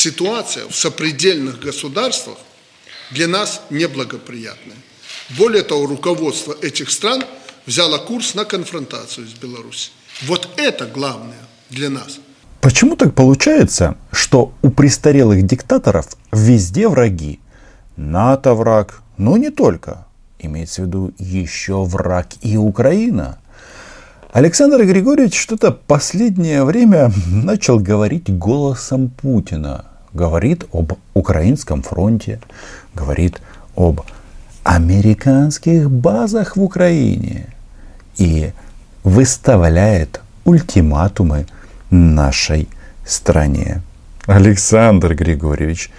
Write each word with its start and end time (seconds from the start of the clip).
ситуация 0.00 0.66
в 0.66 0.74
сопредельных 0.74 1.60
государствах 1.60 2.38
для 3.10 3.28
нас 3.28 3.62
неблагоприятная. 3.70 4.76
Более 5.38 5.62
того, 5.62 5.86
руководство 5.86 6.56
этих 6.62 6.90
стран 6.90 7.22
взяло 7.66 7.98
курс 7.98 8.34
на 8.34 8.44
конфронтацию 8.44 9.26
с 9.26 9.34
Беларусью. 9.34 9.92
Вот 10.22 10.48
это 10.56 10.86
главное 10.86 11.44
для 11.68 11.90
нас. 11.90 12.18
Почему 12.60 12.96
так 12.96 13.14
получается, 13.14 13.96
что 14.12 14.52
у 14.62 14.70
престарелых 14.70 15.42
диктаторов 15.46 16.06
везде 16.32 16.88
враги? 16.88 17.40
НАТО 17.96 18.54
враг, 18.54 19.02
но 19.18 19.36
не 19.36 19.50
только. 19.50 20.06
Имеется 20.38 20.82
в 20.82 20.86
виду 20.86 21.12
еще 21.18 21.84
враг 21.84 22.28
и 22.40 22.56
Украина. 22.56 23.38
Александр 24.32 24.84
Григорьевич 24.84 25.38
что-то 25.38 25.72
последнее 25.72 26.64
время 26.64 27.12
начал 27.26 27.78
говорить 27.78 28.30
голосом 28.30 29.10
Путина. 29.10 29.89
Говорит 30.12 30.64
об 30.72 30.94
украинском 31.14 31.82
фронте, 31.82 32.40
говорит 32.94 33.40
об 33.76 34.00
американских 34.64 35.90
базах 35.90 36.56
в 36.56 36.62
Украине 36.62 37.46
и 38.16 38.52
выставляет 39.04 40.20
ультиматумы 40.44 41.46
нашей 41.90 42.68
стране. 43.06 43.82
Александр 44.26 45.14
Григорьевич, 45.14 45.90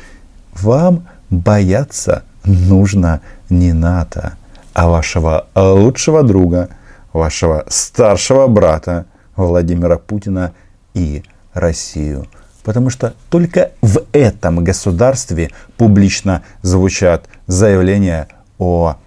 вам 0.53 1.07
бояться 1.29 2.23
нужно 2.43 3.21
не 3.49 3.73
НАТО, 3.73 4.33
а 4.73 4.87
вашего 4.87 5.47
лучшего 5.55 6.23
друга, 6.23 6.69
вашего 7.13 7.65
старшего 7.69 8.47
брата 8.47 9.05
Владимира 9.35 9.97
Путина 9.97 10.53
и 10.93 11.23
Россию. 11.53 12.27
Потому 12.63 12.89
что 12.89 13.15
только 13.29 13.71
в 13.81 14.03
этом 14.11 14.63
государстве 14.63 15.49
публично 15.77 16.43
звучат 16.61 17.27
заявления 17.47 18.27
о 18.59 18.97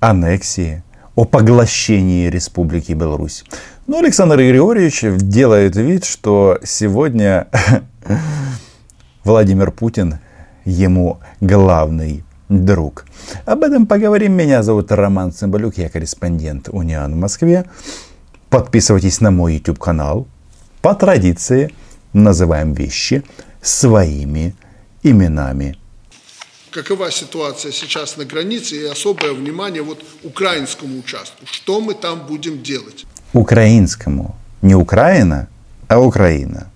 аннексии, 0.00 0.82
о 1.14 1.24
поглощении 1.24 2.28
Республики 2.28 2.92
Беларусь. 2.92 3.44
Но 3.86 3.98
Александр 3.98 4.38
Григорьевич 4.38 5.04
делает 5.18 5.76
вид, 5.76 6.04
что 6.04 6.58
сегодня 6.64 7.48
Владимир 9.24 9.70
Путин 9.70 10.18
ему 10.64 11.20
главный 11.40 12.24
друг. 12.48 13.06
Об 13.44 13.62
этом 13.62 13.86
поговорим. 13.86 14.32
Меня 14.32 14.62
зовут 14.62 14.92
Роман 14.92 15.32
Цымбалюк, 15.32 15.78
я 15.78 15.88
корреспондент 15.88 16.68
Униан 16.70 17.12
в 17.12 17.16
Москве. 17.16 17.64
Подписывайтесь 18.50 19.20
на 19.20 19.30
мой 19.30 19.54
YouTube 19.54 19.78
канал. 19.78 20.26
По 20.80 20.94
традиции 20.94 21.72
называем 22.12 22.74
вещи 22.74 23.22
своими 23.60 24.54
именами. 25.02 25.76
Какова 26.70 27.10
ситуация 27.10 27.70
сейчас 27.72 28.16
на 28.16 28.24
границе 28.24 28.76
и 28.76 28.84
особое 28.86 29.32
внимание 29.34 29.82
вот 29.82 30.02
украинскому 30.22 30.98
участку? 30.98 31.44
Что 31.44 31.80
мы 31.80 31.94
там 31.94 32.26
будем 32.26 32.62
делать? 32.62 33.04
Украинскому. 33.34 34.34
Не 34.62 34.74
Украина, 34.74 35.48
а 35.88 36.00
Украина. 36.00 36.70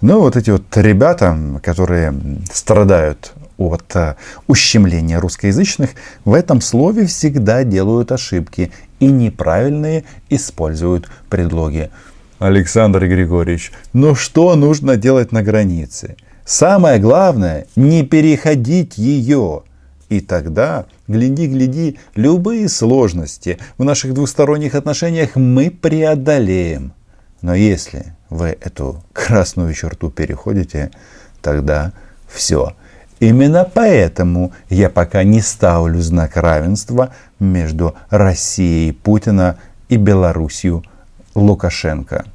Ну, 0.00 0.20
вот 0.20 0.36
эти 0.36 0.50
вот 0.50 0.76
ребята, 0.76 1.36
которые 1.62 2.14
страдают 2.52 3.32
от 3.58 3.96
э, 3.96 4.14
ущемления 4.46 5.20
русскоязычных, 5.20 5.90
в 6.24 6.34
этом 6.34 6.60
слове 6.60 7.06
всегда 7.06 7.64
делают 7.64 8.12
ошибки 8.12 8.72
и 9.00 9.06
неправильные 9.06 10.04
используют 10.30 11.08
предлоги. 11.28 11.90
Александр 12.38 13.06
Григорьевич, 13.06 13.72
ну 13.92 14.14
что 14.14 14.54
нужно 14.54 14.96
делать 14.96 15.32
на 15.32 15.42
границе? 15.42 16.16
Самое 16.44 17.00
главное, 17.00 17.66
не 17.74 18.04
переходить 18.04 18.96
ее. 18.96 19.62
И 20.08 20.20
тогда, 20.20 20.86
гляди, 21.08 21.48
гляди, 21.48 21.98
любые 22.14 22.68
сложности 22.68 23.58
в 23.76 23.84
наших 23.84 24.14
двусторонних 24.14 24.74
отношениях 24.74 25.34
мы 25.34 25.70
преодолеем. 25.70 26.92
Но 27.42 27.54
если 27.54 28.14
вы 28.30 28.56
эту 28.60 29.02
красную 29.12 29.74
черту 29.74 30.10
переходите, 30.10 30.90
тогда 31.42 31.92
все. 32.28 32.74
Именно 33.20 33.68
поэтому 33.72 34.52
я 34.70 34.88
пока 34.88 35.24
не 35.24 35.40
ставлю 35.40 36.00
знак 36.00 36.36
равенства 36.36 37.14
между 37.40 37.96
Россией 38.10 38.92
Путина 38.92 39.58
и 39.88 39.96
Белоруссией 39.96 40.87
Лукашенко. 41.40 42.26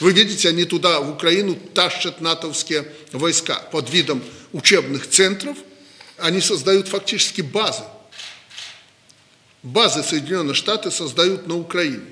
Вы 0.00 0.12
видите, 0.12 0.48
они 0.48 0.64
туда, 0.64 1.00
в 1.00 1.10
Украину, 1.10 1.54
тащат 1.74 2.20
натовские 2.20 2.84
войска 3.12 3.58
под 3.72 3.90
видом 3.90 4.22
учебных 4.52 5.08
центров. 5.08 5.56
Они 6.18 6.40
создают 6.40 6.88
фактически 6.88 7.42
базы. 7.42 7.82
Базы 9.62 10.02
Соединенных 10.02 10.54
Штатов 10.54 10.94
создают 10.94 11.46
на 11.46 11.56
Украине. 11.56 12.04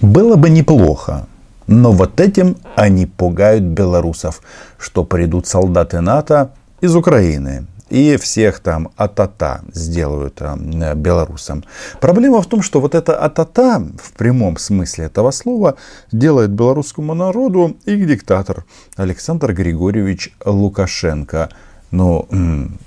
Было 0.00 0.36
бы 0.36 0.50
неплохо, 0.50 1.26
но 1.66 1.92
вот 1.92 2.20
этим 2.20 2.56
они 2.74 3.06
пугают 3.06 3.64
белорусов, 3.64 4.42
что 4.78 5.04
придут 5.04 5.46
солдаты 5.46 6.00
НАТО 6.00 6.54
из 6.80 6.94
Украины 6.94 7.66
и 7.88 8.16
всех 8.16 8.60
там 8.60 8.90
атата 8.96 9.62
сделают 9.72 10.40
э, 10.40 10.94
белорусам. 10.94 11.64
Проблема 12.00 12.42
в 12.42 12.46
том, 12.46 12.62
что 12.62 12.80
вот 12.80 12.94
это 12.94 13.16
атата 13.18 13.82
в 14.02 14.12
прямом 14.12 14.56
смысле 14.56 15.06
этого 15.06 15.30
слова 15.30 15.76
делает 16.10 16.50
белорусскому 16.50 17.14
народу 17.14 17.76
их 17.84 18.06
диктатор 18.06 18.64
Александр 18.96 19.52
Григорьевич 19.52 20.34
Лукашенко. 20.44 21.50
Но 21.92 22.28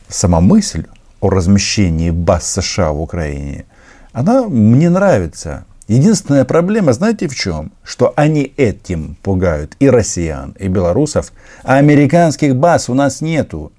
сама 0.10 0.42
мысль 0.42 0.86
о 1.22 1.30
размещении 1.30 2.12
баз 2.12 2.52
США 2.52 2.92
в 2.92 3.02
Украине, 3.02 3.66
она 4.12 4.44
мне 4.44 4.90
нравится. 4.90 5.66
Единственная 5.88 6.46
проблема, 6.46 6.94
знаете 6.94 7.28
в 7.28 7.36
чем? 7.36 7.72
Что 7.84 8.14
они 8.16 8.54
этим 8.58 9.18
пугают 9.24 9.76
и 9.80 9.90
россиян, 9.90 10.56
и 10.60 10.68
белорусов, 10.68 11.32
а 11.64 11.78
американских 11.78 12.56
баз 12.56 12.90
у 12.90 12.94
нас 12.94 13.22
нету. 13.22 13.72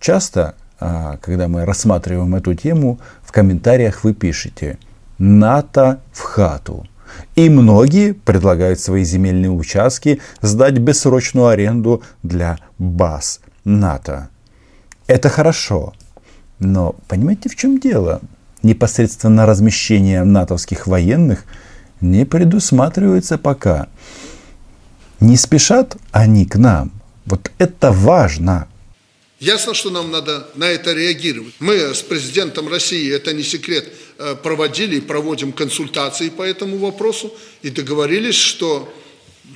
Часто, 0.00 0.54
а, 0.78 1.16
когда 1.18 1.48
мы 1.48 1.64
рассматриваем 1.64 2.34
эту 2.34 2.54
тему, 2.54 2.98
в 3.22 3.32
комментариях 3.32 4.04
вы 4.04 4.14
пишете 4.14 4.78
«НАТО 5.18 6.00
в 6.12 6.20
хату». 6.20 6.86
И 7.34 7.48
многие 7.48 8.12
предлагают 8.12 8.80
свои 8.80 9.04
земельные 9.04 9.50
участки 9.50 10.20
сдать 10.42 10.78
бессрочную 10.78 11.48
аренду 11.48 12.02
для 12.22 12.58
баз 12.78 13.40
НАТО. 13.64 14.28
Это 15.06 15.28
хорошо. 15.28 15.94
Но 16.58 16.94
понимаете, 17.08 17.48
в 17.48 17.56
чем 17.56 17.78
дело? 17.78 18.20
Непосредственно 18.62 19.46
размещение 19.46 20.24
натовских 20.24 20.86
военных 20.86 21.44
не 22.00 22.24
предусматривается 22.24 23.38
пока. 23.38 23.88
Не 25.20 25.36
спешат 25.36 25.96
они 26.12 26.44
к 26.46 26.56
нам. 26.56 26.90
Вот 27.24 27.50
это 27.58 27.92
важно. 27.92 28.66
Ясно, 29.38 29.74
что 29.74 29.90
нам 29.90 30.10
надо 30.10 30.48
на 30.54 30.64
это 30.70 30.94
реагировать. 30.94 31.52
Мы 31.58 31.74
с 31.74 32.00
президентом 32.00 32.68
России, 32.68 33.12
это 33.12 33.34
не 33.34 33.42
секрет, 33.42 33.92
э, 34.16 34.34
проводили 34.34 34.96
и 34.96 35.00
проводим 35.00 35.52
консультации 35.52 36.30
по 36.30 36.42
этому 36.42 36.78
вопросу 36.78 37.34
и 37.60 37.68
договорились, 37.68 38.34
что 38.34 38.90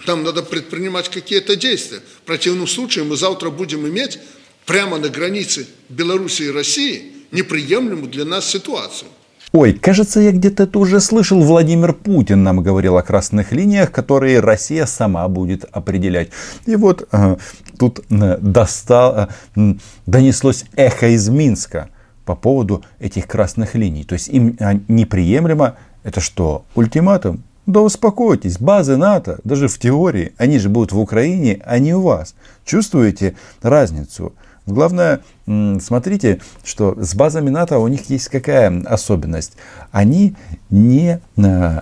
нам 0.07 0.23
надо 0.23 0.43
предпринимать 0.43 1.09
какие-то 1.09 1.57
действия. 1.57 2.03
В 2.23 2.27
противном 2.27 2.67
случае 2.67 3.05
мы 3.05 3.17
завтра 3.17 3.49
будем 3.49 3.89
иметь 3.89 4.19
прямо 4.67 4.99
на 4.99 5.09
границе 5.09 5.67
Беларуси 5.89 6.43
и 6.43 6.51
России 6.51 7.13
неприемлемую 7.31 8.11
для 8.11 8.27
нас 8.27 8.51
ситуацию. 8.51 9.09
Ой, 9.53 9.73
кажется, 9.73 10.21
я 10.21 10.31
где-то 10.31 10.63
это 10.63 10.79
уже 10.79 11.01
слышал. 11.01 11.43
Владимир 11.43 11.93
Путин 11.93 12.45
нам 12.45 12.63
говорил 12.63 12.97
о 12.97 13.03
красных 13.03 13.51
линиях, 13.51 13.91
которые 13.91 14.39
Россия 14.39 14.87
сама 14.87 15.27
будет 15.27 15.65
определять. 15.73 16.31
И 16.67 16.77
вот 16.77 17.09
э, 17.11 17.37
тут 17.77 18.01
э, 18.11 18.39
достал, 18.41 19.29
э, 19.57 19.75
донеслось 20.07 20.67
эхо 20.77 21.09
из 21.09 21.29
Минска 21.29 21.89
по 22.25 22.37
поводу 22.37 22.85
этих 23.01 23.27
красных 23.27 23.75
линий. 23.75 24.05
То 24.05 24.13
есть 24.13 24.29
им 24.29 24.57
а, 24.61 24.75
неприемлемо. 24.87 25.75
Это 26.05 26.21
что, 26.21 26.65
ультиматум? 26.77 27.43
Да 27.67 27.81
успокойтесь, 27.81 28.59
базы 28.59 28.97
НАТО, 28.97 29.41
даже 29.43 29.69
в 29.69 29.79
теории, 29.79 30.33
они 30.39 30.59
же 30.59 30.69
будут 30.69 30.93
в 30.93 30.99
Украине, 30.99 31.61
а 31.65 31.79
не 31.79 31.93
у 31.93 32.03
вас. 32.03 32.35
Чувствуете 32.65 33.37
разницу? 33.63 34.33
Главное, 34.67 35.21
смотрите, 35.47 36.41
что 36.65 36.95
с 37.03 37.15
базами 37.15 37.51
НАТО 37.51 37.79
у 37.79 37.89
них 37.89 38.11
есть 38.11 38.29
какая 38.29 38.83
особенность. 38.85 39.55
Они 39.91 40.35
не 40.69 41.21
э, 41.37 41.81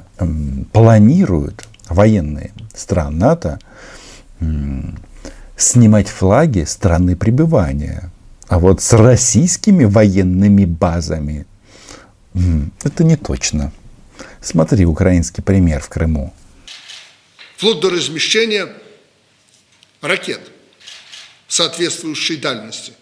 планируют, 0.72 1.68
военные 1.88 2.52
стран 2.74 3.18
НАТО, 3.18 3.58
снимать 5.56 6.08
флаги 6.08 6.64
страны 6.64 7.16
пребывания. 7.16 8.10
А 8.46 8.58
вот 8.58 8.80
с 8.80 8.92
российскими 8.92 9.84
военными 9.84 10.64
базами 10.64 11.46
это 12.84 13.04
не 13.04 13.16
точно. 13.16 13.72
Смотри, 14.40 14.86
украинский 14.86 15.42
пример 15.42 15.82
в 15.82 15.88
Крыму. 15.88 16.32
Вплоть 17.56 17.80
до 17.80 17.90
размещения 17.90 18.68
ракет– 20.00 20.40
соответствующей 21.48 22.36
дальности. 22.36 22.92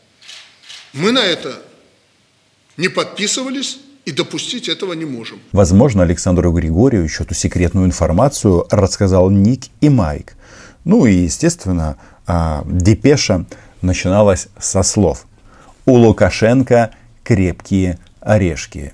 Мы 0.92 1.12
на 1.12 1.24
это 1.24 1.60
не 2.76 2.88
подписывались 2.88 3.78
и 4.06 4.12
допустить 4.12 4.68
этого 4.68 4.92
не 4.94 5.04
можем. 5.04 5.40
Возможно, 5.52 6.04
Александру 6.04 6.52
Григорьевичу 6.52 7.24
эту 7.24 7.34
секретную 7.34 7.86
информацию 7.86 8.66
рассказал 8.70 9.28
Ник 9.30 9.64
и 9.80 9.88
Майк. 9.88 10.34
Ну 10.84 11.04
и, 11.06 11.12
естественно, 11.12 11.98
а, 12.26 12.64
депеша 12.66 13.44
начиналась 13.82 14.48
со 14.58 14.82
слов 14.84 15.26
«У 15.84 15.94
Лукашенко 15.94 16.92
крепкие 17.24 17.98
орешки». 18.20 18.92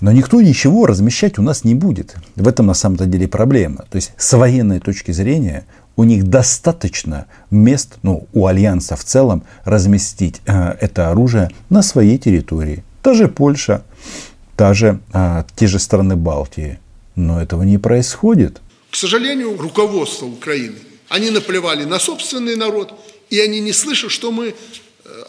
Но 0.00 0.12
никто 0.12 0.42
ничего 0.42 0.86
размещать 0.86 1.38
у 1.38 1.42
нас 1.42 1.64
не 1.64 1.74
будет. 1.74 2.16
В 2.34 2.46
этом 2.46 2.66
на 2.66 2.74
самом-то 2.74 3.06
деле 3.06 3.28
проблема. 3.28 3.86
То 3.90 3.96
есть 3.96 4.12
с 4.18 4.36
военной 4.36 4.80
точки 4.80 5.12
зрения 5.12 5.64
у 5.96 6.04
них 6.04 6.24
достаточно 6.24 7.26
мест, 7.50 7.96
ну, 8.02 8.28
у 8.32 8.46
Альянса 8.46 8.96
в 8.96 9.04
целом, 9.04 9.42
разместить 9.64 10.40
э, 10.46 10.76
это 10.80 11.10
оружие 11.10 11.50
на 11.70 11.82
своей 11.82 12.18
территории. 12.18 12.84
Та 13.02 13.14
же 13.14 13.28
Польша, 13.28 13.82
та 14.56 14.74
же, 14.74 15.00
э, 15.12 15.44
те 15.56 15.66
же 15.66 15.78
страны 15.78 16.16
Балтии. 16.16 16.78
Но 17.16 17.40
этого 17.40 17.62
не 17.62 17.78
происходит. 17.78 18.60
К 18.90 18.96
сожалению, 18.96 19.56
руководство 19.56 20.26
Украины, 20.26 20.76
они 21.08 21.30
наплевали 21.30 21.84
на 21.84 21.98
собственный 21.98 22.56
народ, 22.56 22.92
и 23.30 23.40
они 23.40 23.60
не 23.60 23.72
слышат, 23.72 24.10
что 24.10 24.30
мы 24.30 24.48
э, 24.48 24.54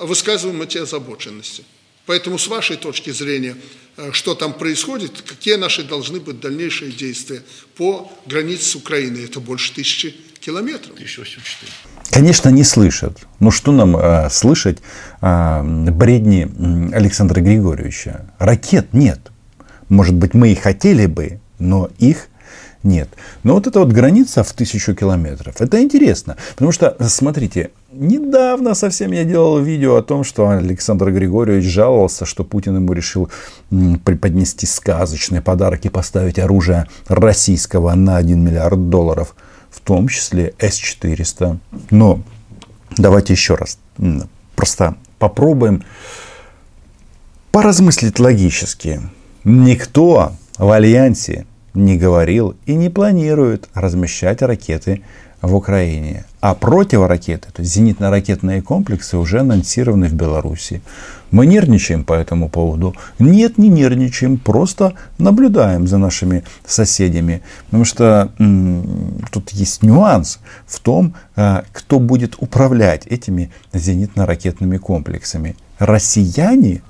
высказываем 0.01 0.61
эти 0.61 0.77
озабоченности. 0.79 1.63
Поэтому 2.07 2.39
с 2.39 2.47
вашей 2.47 2.77
точки 2.77 3.11
зрения, 3.11 3.55
э, 3.97 4.11
что 4.13 4.33
там 4.33 4.53
происходит, 4.53 5.21
какие 5.27 5.55
наши 5.55 5.83
должны 5.83 6.19
быть 6.19 6.39
дальнейшие 6.39 6.91
действия 6.91 7.41
по 7.75 8.11
границе 8.25 8.63
с 8.63 8.75
Украиной? 8.75 9.25
Это 9.25 9.41
больше 9.41 9.75
тысячи 9.75 10.15
километров. 10.39 10.93
1084. 10.95 11.71
Конечно, 12.09 12.49
не 12.49 12.63
слышат. 12.63 13.17
Но 13.39 13.51
что 13.51 13.73
нам 13.73 13.97
э, 13.97 14.29
слышать 14.31 14.79
э, 15.21 15.61
бредни 15.91 16.49
Александра 16.95 17.41
Григорьевича? 17.41 18.31
Ракет 18.39 18.93
нет. 18.93 19.19
Может 19.89 20.15
быть, 20.15 20.33
мы 20.33 20.53
и 20.53 20.55
хотели 20.55 21.07
бы, 21.07 21.41
но 21.59 21.89
их 21.99 22.29
нет. 22.83 23.09
Но 23.43 23.53
вот 23.53 23.67
эта 23.67 23.79
вот 23.79 23.91
граница 23.91 24.43
в 24.43 24.53
тысячу 24.53 24.93
километров, 24.93 25.59
это 25.59 25.81
интересно. 25.81 26.37
Потому 26.53 26.71
что, 26.71 26.95
смотрите, 27.07 27.71
недавно 27.91 28.75
совсем 28.75 29.11
я 29.11 29.23
делал 29.23 29.59
видео 29.59 29.95
о 29.95 30.03
том, 30.03 30.23
что 30.23 30.49
Александр 30.49 31.11
Григорьевич 31.11 31.65
жаловался, 31.65 32.25
что 32.25 32.43
Путин 32.43 32.75
ему 32.75 32.93
решил 32.93 33.29
преподнести 33.69 34.65
сказочные 34.65 35.41
подарки, 35.41 35.87
поставить 35.87 36.39
оружие 36.39 36.87
российского 37.07 37.93
на 37.95 38.17
1 38.17 38.39
миллиард 38.39 38.89
долларов, 38.89 39.35
в 39.69 39.79
том 39.79 40.07
числе 40.07 40.53
С-400. 40.59 41.57
Но 41.89 42.21
давайте 42.97 43.33
еще 43.33 43.55
раз 43.55 43.79
просто 44.55 44.95
попробуем 45.17 45.83
поразмыслить 47.51 48.19
логически. 48.19 49.01
Никто 49.43 50.33
в 50.59 50.69
Альянсе 50.69 51.46
не 51.77 51.97
говорил 51.97 52.55
и 52.65 52.75
не 52.75 52.89
планирует 52.89 53.69
размещать 53.73 54.41
ракеты 54.41 55.01
в 55.41 55.55
Украине. 55.55 56.25
А 56.41 56.55
противоракеты, 56.55 57.51
то 57.51 57.61
есть 57.61 57.75
зенитно-ракетные 57.75 58.61
комплексы 58.61 59.17
уже 59.17 59.39
анонсированы 59.39 60.07
в 60.07 60.13
Беларуси. 60.13 60.81
Мы 61.29 61.45
нервничаем 61.45 62.03
по 62.03 62.13
этому 62.13 62.49
поводу? 62.49 62.95
Нет, 63.19 63.57
не 63.57 63.67
нервничаем, 63.69 64.37
просто 64.37 64.93
наблюдаем 65.17 65.87
за 65.87 65.97
нашими 65.97 66.43
соседями. 66.65 67.41
Потому 67.65 67.85
что 67.85 68.31
м- 68.39 69.21
тут 69.31 69.49
есть 69.51 69.83
нюанс 69.83 70.39
в 70.65 70.79
том, 70.79 71.15
э, 71.35 71.61
кто 71.71 71.99
будет 71.99 72.35
управлять 72.39 73.05
этими 73.07 73.51
зенитно-ракетными 73.73 74.77
комплексами. 74.77 75.55
Россияне 75.79 76.81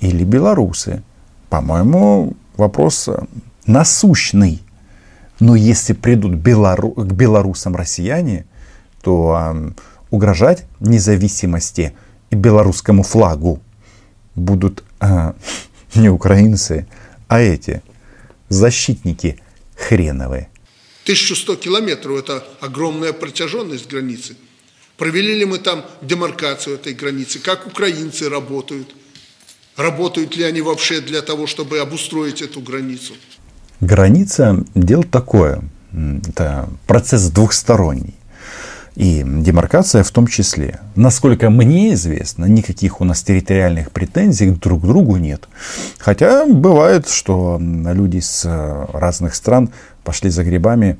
или 0.00 0.24
белорусы? 0.24 1.02
По-моему, 1.50 2.32
вопрос 2.56 3.08
насущный. 3.66 4.62
Но 5.40 5.56
если 5.56 5.92
придут 5.92 6.34
белору, 6.34 6.92
к 6.92 7.12
белорусам 7.12 7.76
россияне, 7.76 8.46
то 9.02 9.36
э, 9.36 9.70
угрожать 10.10 10.64
независимости 10.80 11.94
и 12.30 12.36
белорусскому 12.36 13.02
флагу 13.02 13.60
будут 14.34 14.84
э, 15.00 15.32
не 15.94 16.08
украинцы, 16.08 16.86
а 17.28 17.40
эти 17.40 17.82
защитники 18.48 19.40
хреновые. 19.76 20.48
1100 21.04 21.56
километров– 21.56 22.18
это 22.18 22.44
огромная 22.60 23.12
протяженность 23.12 23.90
границы. 23.90 24.36
Провели 24.96 25.34
ли 25.34 25.44
мы 25.44 25.58
там 25.58 25.84
демаркацию 26.00 26.76
этой 26.76 26.94
границы? 26.94 27.40
Как 27.40 27.66
украинцы 27.66 28.28
работают? 28.28 28.94
Работают 29.76 30.36
ли 30.36 30.44
они 30.44 30.60
вообще 30.60 31.00
для 31.00 31.22
того, 31.22 31.48
чтобы 31.48 31.80
обустроить 31.80 32.42
эту 32.42 32.60
границу? 32.60 33.14
Граница– 33.82 34.64
дело 34.76 35.02
такое. 35.02 35.60
Это 35.92 36.68
процесс 36.86 37.28
двухсторонний. 37.30 38.14
И 38.94 39.24
демаркация 39.26 40.04
в 40.04 40.10
том 40.12 40.28
числе. 40.28 40.78
Насколько 40.94 41.50
мне 41.50 41.94
известно, 41.94 42.44
никаких 42.44 43.00
у 43.00 43.04
нас 43.04 43.24
территориальных 43.24 43.90
претензий 43.90 44.50
друг 44.50 44.82
к 44.82 44.86
другу 44.86 45.16
нет. 45.16 45.48
Хотя 45.98 46.46
бывает, 46.46 47.08
что 47.08 47.58
люди 47.60 48.20
с 48.20 48.86
разных 48.92 49.34
стран 49.34 49.70
пошли 50.04 50.30
за 50.30 50.44
грибами 50.44 50.98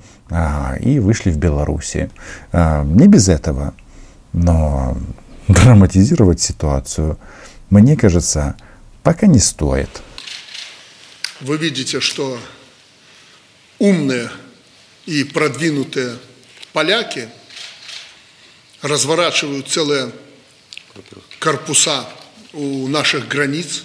и 0.81 0.99
вышли 0.99 1.31
в 1.31 1.37
Беларуси. 1.37 2.11
А, 2.50 2.82
не 2.82 3.06
без 3.06 3.29
этого. 3.29 3.75
Но 4.32 4.96
драматизировать 5.46 6.40
ситуацию, 6.40 7.17
мне 7.70 7.96
кажется, 7.96 8.56
пока 9.05 9.29
не 9.29 9.38
стоит. 9.38 10.02
Вы 11.40 11.58
видите, 11.58 12.00
что 12.00 12.38
умные 13.82 14.31
и 15.06 15.25
продвинутые 15.25 16.17
поляки 16.73 17.29
разворачивают 18.81 19.67
целые 19.67 20.12
корпуса 21.40 22.08
у 22.52 22.87
наших 22.87 23.26
границ. 23.26 23.82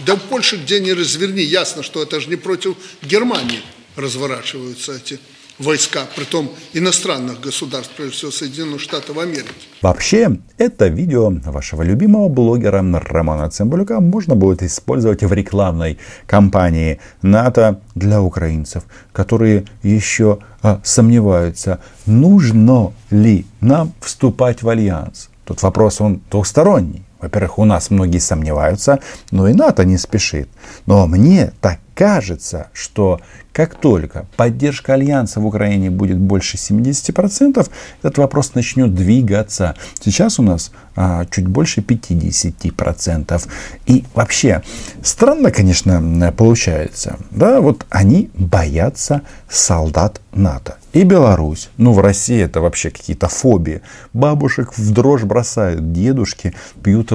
Да 0.00 0.16
в 0.16 0.20
Польше 0.20 0.56
где 0.56 0.80
не 0.80 0.92
разверни, 0.92 1.42
ясно, 1.42 1.82
что 1.82 2.02
это 2.02 2.20
же 2.20 2.28
не 2.28 2.36
против 2.36 2.76
Германии 3.00 3.62
разворачиваются 3.96 4.92
эти 4.96 5.18
войска, 5.58 6.00
притом 6.14 6.50
иностранных 6.72 7.40
государств, 7.40 7.92
прежде 7.96 8.16
всего 8.16 8.30
Соединенных 8.30 8.80
Штатов 8.80 9.18
Америки. 9.18 9.48
Вообще, 9.82 10.38
это 10.58 10.88
видео 10.88 11.30
вашего 11.44 11.82
любимого 11.82 12.28
блогера 12.28 12.84
Романа 13.06 13.48
Цымбалюка 13.48 14.00
можно 14.00 14.34
будет 14.34 14.62
использовать 14.62 15.22
в 15.22 15.32
рекламной 15.32 15.98
кампании 16.26 17.00
НАТО 17.22 17.80
для 17.94 18.20
украинцев, 18.20 18.84
которые 19.12 19.64
еще 19.82 20.38
а, 20.62 20.80
сомневаются, 20.84 21.80
нужно 22.06 22.92
ли 23.10 23.46
нам 23.60 23.92
вступать 24.00 24.62
в 24.62 24.68
альянс. 24.68 25.30
Тут 25.44 25.62
вопрос 25.62 26.00
он 26.00 26.20
двухсторонний. 26.30 27.05
Во-первых, 27.26 27.58
у 27.58 27.64
нас 27.64 27.90
многие 27.90 28.18
сомневаются, 28.18 29.00
но 29.32 29.48
и 29.48 29.52
НАТО 29.52 29.84
не 29.84 29.98
спешит. 29.98 30.48
Но 30.86 31.06
мне 31.08 31.52
так 31.60 31.80
кажется, 31.96 32.68
что 32.72 33.20
как 33.52 33.74
только 33.74 34.26
поддержка 34.36 34.94
Альянса 34.94 35.40
в 35.40 35.46
Украине 35.46 35.90
будет 35.90 36.18
больше 36.18 36.56
70%, 36.56 37.68
этот 38.02 38.18
вопрос 38.18 38.54
начнет 38.54 38.94
двигаться. 38.94 39.74
Сейчас 39.98 40.38
у 40.38 40.42
нас 40.42 40.70
а, 40.94 41.24
чуть 41.24 41.48
больше 41.48 41.80
50%. 41.80 43.48
И 43.86 44.04
вообще, 44.14 44.62
странно, 45.02 45.50
конечно, 45.50 46.32
получается. 46.36 47.16
Да, 47.30 47.60
вот 47.60 47.86
они 47.90 48.30
боятся 48.34 49.22
солдат 49.48 50.20
НАТО. 50.32 50.76
И 50.96 51.04
Беларусь. 51.04 51.68
Ну, 51.76 51.92
в 51.92 51.98
России 51.98 52.40
это 52.40 52.62
вообще 52.62 52.88
какие-то 52.88 53.28
фобии. 53.28 53.82
Бабушек 54.14 54.78
в 54.78 54.92
дрожь 54.94 55.24
бросают, 55.24 55.92
дедушки 55.92 56.54
пьют 56.82 57.10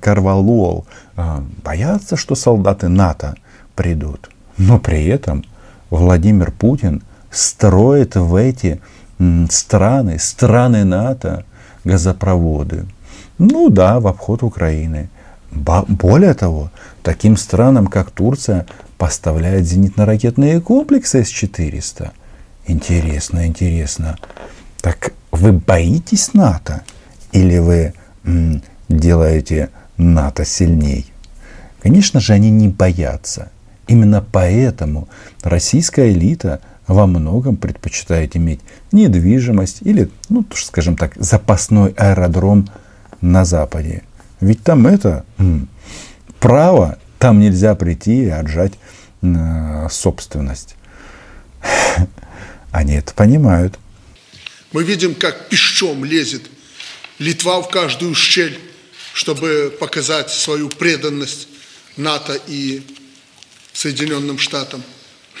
карвалол. 0.00 0.86
А, 1.14 1.44
боятся, 1.62 2.16
что 2.16 2.34
солдаты 2.34 2.88
НАТО 2.88 3.34
придут. 3.74 4.30
Но 4.56 4.78
при 4.78 5.04
этом 5.04 5.44
Владимир 5.90 6.52
Путин 6.52 7.02
строит 7.30 8.16
в 8.16 8.34
эти 8.34 8.80
страны, 9.50 10.18
страны 10.18 10.84
НАТО, 10.84 11.44
газопроводы. 11.84 12.86
Ну 13.36 13.68
да, 13.68 14.00
в 14.00 14.06
обход 14.06 14.42
Украины. 14.42 15.10
Более 15.50 16.32
того, 16.32 16.70
таким 17.02 17.36
странам, 17.36 17.88
как 17.88 18.10
Турция, 18.10 18.64
поставляет 18.96 19.66
зенитно-ракетные 19.66 20.62
комплексы 20.62 21.22
С-400. 21.22 22.12
Интересно, 22.68 23.46
интересно. 23.46 24.18
Так 24.82 25.14
вы 25.32 25.52
боитесь 25.52 26.34
НАТО? 26.34 26.82
Или 27.32 27.58
вы 27.58 27.94
м, 28.24 28.62
делаете 28.90 29.70
НАТО 29.96 30.44
сильней? 30.44 31.10
Конечно 31.80 32.20
же, 32.20 32.34
они 32.34 32.50
не 32.50 32.68
боятся. 32.68 33.50
Именно 33.86 34.22
поэтому 34.32 35.08
российская 35.42 36.12
элита 36.12 36.60
во 36.86 37.06
многом 37.06 37.56
предпочитает 37.56 38.36
иметь 38.36 38.60
недвижимость 38.92 39.78
или, 39.80 40.10
ну, 40.28 40.44
скажем 40.54 40.96
так, 40.96 41.14
запасной 41.16 41.94
аэродром 41.96 42.68
на 43.22 43.46
Западе. 43.46 44.02
Ведь 44.40 44.62
там 44.62 44.86
это 44.86 45.24
м, 45.38 45.68
право, 46.38 46.98
там 47.18 47.40
нельзя 47.40 47.74
прийти 47.74 48.24
и 48.24 48.28
отжать 48.28 48.74
э, 49.22 49.86
собственность. 49.90 50.76
Они 52.78 52.94
это 52.94 53.12
понимают. 53.12 53.76
Мы 54.72 54.84
видим, 54.84 55.16
как 55.16 55.48
пищом 55.48 56.04
лезет 56.04 56.42
Литва 57.18 57.60
в 57.60 57.68
каждую 57.68 58.14
щель, 58.14 58.56
чтобы 59.14 59.76
показать 59.80 60.30
свою 60.30 60.68
преданность 60.68 61.48
НАТО 61.96 62.38
и 62.46 62.82
Соединенным 63.72 64.38
Штатам. 64.38 64.84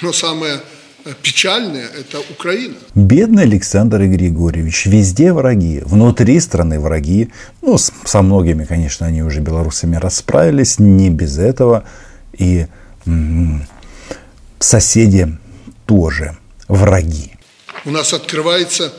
Но 0.02 0.12
самое 0.12 0.60
э, 1.04 1.14
печальное– 1.22 1.86
это 2.00 2.18
Украина. 2.28 2.74
Бедный 2.96 3.44
Александр 3.44 4.02
Григорьевич. 4.02 4.86
Везде 4.86 5.32
враги. 5.32 5.80
Внутри 5.84 6.40
страны 6.40 6.80
враги. 6.80 7.30
Ну, 7.62 7.78
со 7.78 8.22
многими, 8.22 8.64
конечно, 8.64 9.06
они 9.06 9.22
уже 9.22 9.38
белорусами 9.38 9.94
расправились. 9.94 10.80
Не 10.80 11.10
без 11.10 11.38
этого. 11.38 11.84
И 12.32 12.66
м-м, 13.06 13.64
соседи 14.58 15.38
тоже 15.86 16.36
враги. 16.68 17.32
У 17.84 17.90
нас 17.90 18.12
открывается 18.12 18.92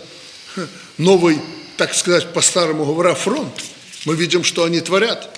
новый, 0.97 1.39
так 1.77 1.93
сказать, 1.93 2.33
по-старому 2.33 2.85
говоря, 2.85 3.13
фронт. 3.13 3.53
Мы 4.05 4.15
видим, 4.15 4.43
что 4.43 4.63
они 4.63 4.81
творят. 4.81 5.29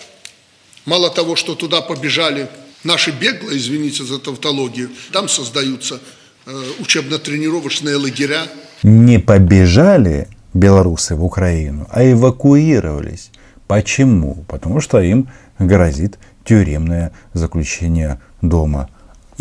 Мало 0.85 1.09
того, 1.09 1.35
что 1.35 1.55
туда 1.55 1.81
побежали 1.81 2.49
наши 2.83 3.11
беглые, 3.11 3.57
извините 3.57 4.03
за 4.03 4.19
тавтологию, 4.19 4.89
там 5.11 5.29
создаются 5.29 5.99
э, 6.45 6.63
учебно-тренировочные 6.79 7.95
лагеря. 7.95 8.43
Не 8.83 9.19
побежали 9.19 10.27
белорусы 10.53 11.15
в 11.15 11.23
Украину, 11.23 11.87
а 11.91 12.03
эвакуировались. 12.03 13.31
Почему? 13.67 14.43
Потому 14.47 14.81
что 14.81 14.99
им 14.99 15.29
грозит 15.59 16.17
тюремное 16.43 17.11
заключение 17.33 18.19
дома. 18.41 18.89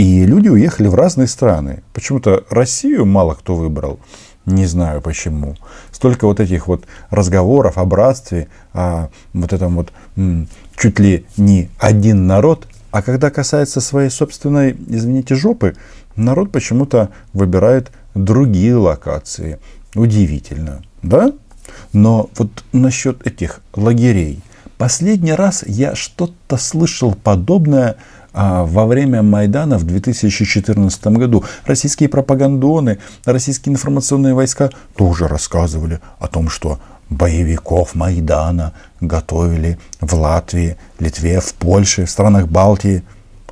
И 0.00 0.24
люди 0.24 0.48
уехали 0.48 0.88
в 0.88 0.94
разные 0.94 1.28
страны. 1.28 1.82
Почему-то 1.92 2.42
Россию 2.48 3.04
мало 3.04 3.34
кто 3.34 3.54
выбрал. 3.54 4.00
Не 4.46 4.64
знаю 4.64 5.02
почему. 5.02 5.56
Столько 5.92 6.26
вот 6.26 6.40
этих 6.40 6.68
вот 6.68 6.86
разговоров 7.10 7.76
о 7.76 7.84
братстве, 7.84 8.48
о 8.72 9.08
вот 9.34 9.52
этом 9.52 9.76
вот 9.76 9.92
чуть 10.74 10.98
ли 10.98 11.26
не 11.36 11.68
один 11.78 12.26
народ. 12.26 12.66
А 12.92 13.02
когда 13.02 13.28
касается 13.28 13.82
своей 13.82 14.08
собственной, 14.08 14.74
извините, 14.88 15.34
жопы, 15.34 15.76
народ 16.16 16.50
почему-то 16.50 17.10
выбирает 17.34 17.92
другие 18.14 18.76
локации. 18.76 19.58
Удивительно, 19.94 20.80
да? 21.02 21.30
Но 21.92 22.30
вот 22.38 22.64
насчет 22.72 23.26
этих 23.26 23.60
лагерей. 23.74 24.40
Последний 24.78 25.34
раз 25.34 25.62
я 25.66 25.94
что-то 25.94 26.56
слышал 26.56 27.14
подобное 27.14 27.96
во 28.32 28.86
время 28.86 29.22
Майдана 29.22 29.78
в 29.78 29.84
2014 29.84 31.06
году 31.08 31.44
российские 31.64 32.08
пропагандоны, 32.08 32.98
российские 33.24 33.72
информационные 33.72 34.34
войска 34.34 34.70
тоже 34.96 35.26
рассказывали 35.26 36.00
о 36.18 36.28
том, 36.28 36.48
что 36.48 36.78
боевиков 37.10 37.94
Майдана 37.94 38.72
готовили 39.00 39.78
в 40.00 40.14
Латвии, 40.14 40.76
Литве, 40.98 41.40
в 41.40 41.54
Польше, 41.54 42.06
в 42.06 42.10
странах 42.10 42.48
Балтии, 42.48 43.02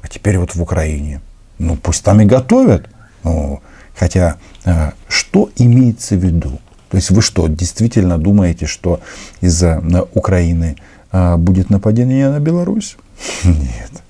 а 0.00 0.08
теперь 0.08 0.38
вот 0.38 0.54
в 0.54 0.62
Украине. 0.62 1.20
Ну, 1.58 1.76
пусть 1.76 2.04
там 2.04 2.20
и 2.20 2.24
готовят. 2.24 2.88
Ну, 3.24 3.60
хотя, 3.96 4.36
а, 4.64 4.94
что 5.08 5.50
имеется 5.56 6.14
в 6.14 6.24
виду? 6.24 6.60
То 6.88 6.96
есть 6.96 7.10
вы 7.10 7.20
что, 7.20 7.48
действительно 7.48 8.16
думаете, 8.16 8.66
что 8.66 9.00
из-за 9.40 9.82
Украины 10.14 10.76
а, 11.10 11.36
будет 11.36 11.68
нападение 11.68 12.30
на 12.30 12.38
Беларусь? 12.38 12.96
Нет. 13.44 14.02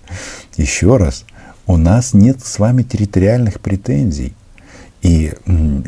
Еще 0.59 0.97
раз, 0.97 1.25
у 1.67 1.77
нас 1.77 2.13
нет 2.15 2.45
с 2.45 2.59
вами 2.59 2.83
территориальных 2.83 3.61
претензий. 3.61 4.35
И 5.03 5.33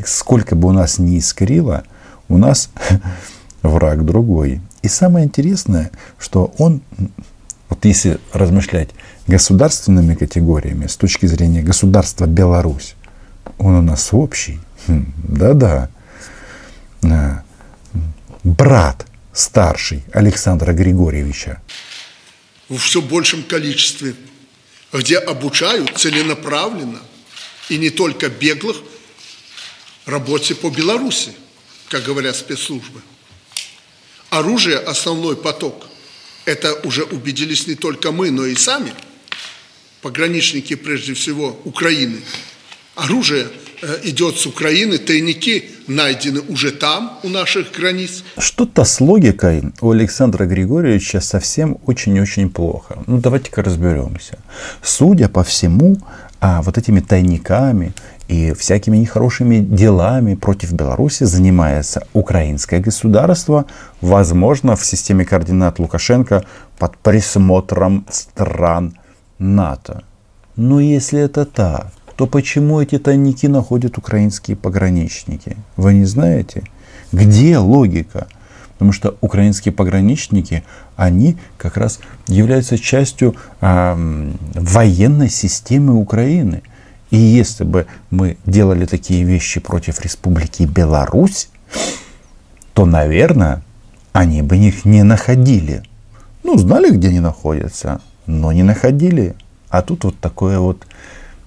сколько 0.05 0.55
бы 0.55 0.69
у 0.69 0.71
нас 0.71 0.97
ни 0.97 1.17
искрило, 1.17 1.83
у 2.29 2.37
нас 2.37 2.71
враг 3.61 4.05
другой. 4.05 4.61
И 4.81 4.87
самое 4.87 5.25
интересное, 5.25 5.91
что 6.17 6.53
он, 6.57 6.81
вот 7.69 7.83
если 7.83 8.17
размышлять 8.31 8.89
государственными 9.27 10.15
категориями, 10.15 10.87
с 10.87 10.95
точки 10.95 11.25
зрения 11.25 11.61
государства 11.61 12.25
Беларусь, 12.25 12.95
он 13.57 13.75
у 13.75 13.81
нас 13.81 14.09
общий. 14.13 14.59
Хм, 14.87 15.13
да-да. 15.17 15.89
А, 17.03 17.43
брат 18.43 19.05
старший 19.33 20.05
Александра 20.13 20.71
Григорьевича. 20.71 21.61
В 22.69 22.77
все 22.77 23.01
большем 23.01 23.43
количестве 23.43 24.15
где 24.93 25.17
обучают 25.17 25.97
целенаправленно 25.97 27.01
и 27.69 27.77
не 27.77 27.89
только 27.89 28.29
беглых 28.29 28.77
работе 30.05 30.55
по 30.55 30.69
Беларуси, 30.69 31.33
как 31.89 32.03
говорят 32.03 32.35
спецслужбы. 32.35 33.01
Оружие– 34.29 34.77
основной 34.79 35.35
поток. 35.35 35.87
Это 36.45 36.73
уже 36.83 37.03
убедились 37.03 37.67
не 37.67 37.75
только 37.75 38.11
мы, 38.11 38.31
но 38.31 38.45
и 38.45 38.55
сами, 38.55 38.93
пограничники, 40.01 40.75
прежде 40.75 41.13
всего, 41.13 41.59
Украины. 41.63 42.21
Оружие 42.95 43.49
Э, 43.81 43.99
идет 44.03 44.37
с 44.37 44.45
Украины, 44.45 44.99
тайники 44.99 45.70
найдены 45.87 46.41
уже 46.49 46.71
там, 46.71 47.19
у 47.23 47.29
наших 47.29 47.71
границ. 47.71 48.23
Что-то 48.37 48.83
с 48.83 49.01
логикой 49.01 49.63
у 49.81 49.91
Александра 49.91 50.45
Григорьевича 50.45 51.21
совсем 51.21 51.77
очень-очень 51.85 52.49
плохо. 52.49 52.97
Ну, 53.07 53.17
давайте-ка 53.19 53.63
разберемся. 53.63 54.37
Судя 54.81 55.29
по 55.29 55.43
всему, 55.43 55.97
а 56.39 56.61
вот 56.61 56.77
этими 56.77 56.99
тайниками 56.99 57.93
и 58.27 58.53
всякими 58.53 58.97
нехорошими 58.97 59.59
делами 59.59 60.35
против 60.35 60.71
Беларуси 60.73 61.25
занимается 61.25 62.07
украинское 62.13 62.79
государство, 62.79 63.65
возможно, 64.01 64.75
в 64.75 64.85
системе 64.85 65.25
координат 65.25 65.79
Лукашенко 65.79 66.43
под 66.79 66.97
присмотром 66.97 68.05
стран 68.09 68.97
НАТО. 69.37 70.03
Но 70.55 70.79
если 70.79 71.19
это 71.19 71.45
так, 71.45 71.91
то 72.21 72.27
почему 72.27 72.79
эти 72.79 72.99
тайники 72.99 73.47
находят 73.47 73.97
украинские 73.97 74.55
пограничники? 74.55 75.57
Вы 75.75 75.95
не 75.95 76.05
знаете? 76.05 76.61
Где 77.11 77.57
логика? 77.57 78.27
Потому 78.73 78.91
что 78.91 79.17
украинские 79.21 79.73
пограничники, 79.73 80.63
они 80.95 81.39
как 81.57 81.77
раз 81.77 81.99
являются 82.27 82.77
частью 82.77 83.35
э, 83.59 84.31
военной 84.53 85.31
системы 85.31 85.95
Украины. 85.95 86.61
И 87.09 87.17
если 87.17 87.63
бы 87.63 87.87
мы 88.11 88.37
делали 88.45 88.85
такие 88.85 89.23
вещи 89.23 89.59
против 89.59 89.99
Республики 90.01 90.61
Беларусь, 90.61 91.49
то, 92.75 92.85
наверное, 92.85 93.63
они 94.13 94.43
бы 94.43 94.57
их 94.57 94.85
не 94.85 95.01
находили. 95.01 95.81
Ну, 96.43 96.55
знали, 96.59 96.91
где 96.91 97.07
они 97.07 97.19
находятся, 97.19 97.99
но 98.27 98.51
не 98.51 98.61
находили. 98.61 99.33
А 99.69 99.81
тут 99.81 100.03
вот 100.03 100.19
такое 100.19 100.59
вот 100.59 100.85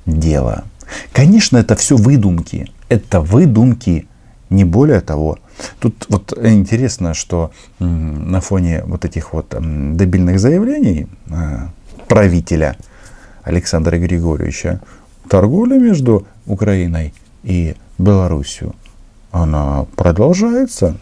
дело. 0.07 0.65
Конечно, 1.13 1.59
это 1.59 1.77
все 1.77 1.97
выдумки. 1.97 2.71
Это 2.89 3.21
выдумки, 3.21 4.07
не 4.51 4.65
более 4.65 5.01
того. 5.01 5.39
Тут 5.79 6.07
вот 6.09 6.33
интересно, 6.43 7.15
что 7.15 7.53
на 7.79 8.41
фоне 8.41 8.83
вот 8.85 9.05
этих 9.05 9.33
вот 9.33 9.51
дебильных 9.51 10.39
заявлений 10.39 11.07
а, 11.31 11.71
правителя 12.09 12.77
Александра 13.43 13.97
Григорьевича 13.99 14.81
торговля 15.29 15.79
между 15.79 16.27
Украиной 16.47 17.15
и 17.45 17.77
Белоруссией, 17.99 18.73
она 19.31 19.87
продолжается. 19.97 20.99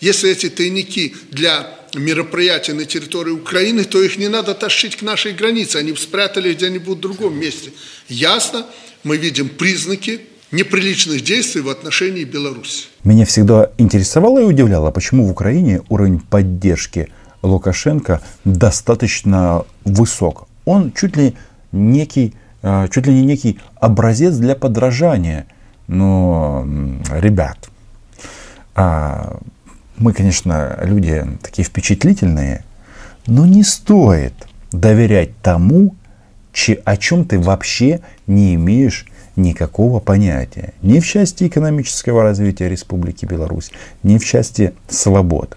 Если 0.00 0.30
эти 0.30 0.50
тайники 0.50 1.14
для 1.30 1.66
мероприятия 1.94 2.74
на 2.74 2.84
территории 2.84 3.30
Украины, 3.30 3.84
то 3.84 4.02
их 4.02 4.18
не 4.18 4.28
надо 4.28 4.54
тащить 4.54 4.96
к 4.96 5.02
нашей 5.02 5.32
границе. 5.32 5.76
Они 5.76 5.94
спрятали 5.96 6.52
где-нибудь 6.52 6.98
в 6.98 7.00
другом 7.00 7.38
месте. 7.38 7.72
Ясно, 8.08 8.66
мы 9.04 9.16
видим 9.16 9.48
признаки 9.48 10.20
неприличных 10.50 11.22
действий 11.22 11.60
в 11.60 11.68
отношении 11.68 12.24
Беларуси. 12.24 12.86
Меня 13.04 13.26
всегда 13.26 13.70
интересовало 13.78 14.40
и 14.40 14.44
удивляло, 14.44 14.90
почему 14.90 15.26
в 15.26 15.30
Украине 15.30 15.82
уровень 15.88 16.20
поддержки 16.20 17.08
Лукашенко 17.42 18.20
достаточно 18.44 19.64
высок. 19.84 20.48
Он 20.64 20.92
чуть 20.92 21.16
ли 21.16 21.34
некий, 21.72 22.34
а, 22.62 22.88
чуть 22.88 23.06
ли 23.06 23.12
не 23.12 23.24
некий 23.24 23.58
образец 23.76 24.34
для 24.36 24.54
подражания. 24.54 25.46
Но, 25.86 26.66
ребят, 27.10 27.68
а, 28.74 29.40
мы, 30.04 30.12
конечно, 30.12 30.78
люди 30.82 31.24
такие 31.42 31.64
впечатлительные, 31.64 32.62
но 33.26 33.46
не 33.46 33.62
стоит 33.62 34.34
доверять 34.70 35.30
тому, 35.40 35.94
о 36.84 36.96
чем 36.98 37.24
ты 37.24 37.38
вообще 37.38 38.00
не 38.26 38.54
имеешь 38.54 39.06
никакого 39.34 40.00
понятия 40.00 40.74
ни 40.82 41.00
в 41.00 41.06
части 41.06 41.48
экономического 41.48 42.22
развития 42.22 42.68
Республики 42.68 43.24
Беларусь, 43.24 43.70
ни 44.02 44.18
в 44.18 44.26
части 44.26 44.74
свобод. 44.88 45.56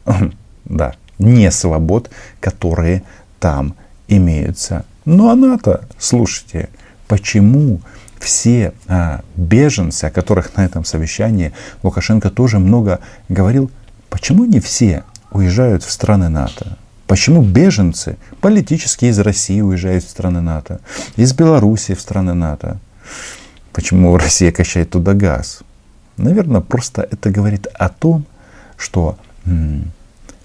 Да, 0.63 0.95
не 1.19 1.51
свобод, 1.51 2.09
которые 2.39 3.03
там 3.39 3.75
имеются. 4.07 4.85
Но 5.03 5.29
она-то, 5.29 5.85
слушайте, 5.97 6.69
почему 7.07 7.81
все 8.19 8.73
а, 8.87 9.21
беженцы, 9.35 10.05
о 10.05 10.11
которых 10.11 10.55
на 10.55 10.65
этом 10.65 10.83
совещании 10.85 11.53
Лукашенко 11.83 12.29
тоже 12.29 12.59
много 12.59 12.99
говорил, 13.29 13.71
почему 14.09 14.45
не 14.45 14.59
все 14.59 15.03
уезжают 15.31 15.83
в 15.83 15.91
страны 15.91 16.29
НАТО? 16.29 16.77
Почему 17.07 17.41
беженцы 17.41 18.17
политически 18.41 19.05
из 19.05 19.19
России 19.19 19.61
уезжают 19.61 20.03
в 20.03 20.09
страны 20.09 20.41
НАТО, 20.41 20.81
из 21.15 21.33
Белоруссии 21.33 21.93
в 21.93 22.01
страны 22.01 22.33
НАТО? 22.33 22.79
Почему 23.71 24.17
Россия 24.17 24.51
качает 24.51 24.89
туда 24.89 25.13
газ? 25.13 25.59
Наверное, 26.17 26.61
просто 26.61 27.07
это 27.09 27.29
говорит 27.29 27.67
о 27.73 27.89
том, 27.89 28.25
что 28.75 29.17
м- 29.45 29.91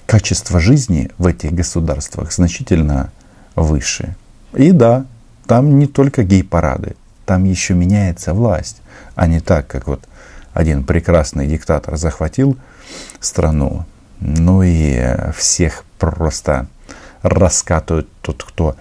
качество 0.07 0.61
жизни 0.61 1.11
в 1.19 1.27
этих 1.27 1.53
государствах 1.53 2.33
значительно 2.33 3.11
выше. 3.57 4.15
И 4.55 4.71
да, 4.71 5.07
там 5.47 5.79
не 5.79 5.87
только 5.87 6.23
гей-парады, 6.23 6.95
там 7.25 7.45
еще 7.45 7.75
меняется 7.75 8.35
власть, 8.35 8.83
а 9.15 9.27
не 9.27 9.41
так, 9.41 9.67
как 9.67 9.89
вот 9.89 10.03
один 10.53 10.85
прекрасный 10.85 11.47
диктатор 11.47 11.97
захватил 11.97 12.57
страну, 13.21 13.85
ну 14.21 14.63
и 14.63 15.01
всех 15.37 15.85
просто 15.99 16.67
раскатывают 17.23 18.09
тот, 18.21 18.43
кто 18.43 18.77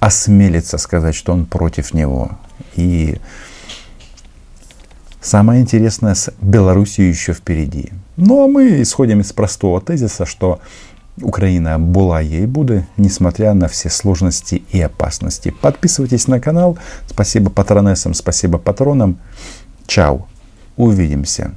осмелится 0.00 0.78
сказать, 0.78 1.14
что 1.14 1.32
он 1.32 1.46
против 1.46 1.94
него. 1.94 2.32
И 2.74 3.18
самое 5.20 5.62
интересное 5.62 6.14
с 6.14 6.32
Белоруссией 6.40 7.08
еще 7.08 7.32
впереди. 7.32 7.92
Ну 8.16 8.44
а 8.44 8.48
мы 8.48 8.82
исходим 8.82 9.20
из 9.20 9.32
простого 9.32 9.80
тезиса, 9.80 10.26
что 10.26 10.60
Украина 11.20 11.78
была 11.78 12.20
ей 12.20 12.46
буде, 12.46 12.86
несмотря 12.96 13.54
на 13.54 13.68
все 13.68 13.88
сложности 13.88 14.62
и 14.70 14.80
опасности. 14.80 15.54
Подписывайтесь 15.62 16.28
на 16.28 16.40
канал. 16.40 16.76
Спасибо 17.08 17.50
патронессам, 17.50 18.14
спасибо 18.14 18.58
патронам. 18.58 19.18
Чао. 19.86 20.26
Увидимся. 20.76 21.52